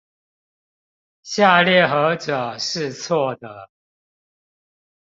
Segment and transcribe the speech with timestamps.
[1.21, 3.69] 下列何者是錯的？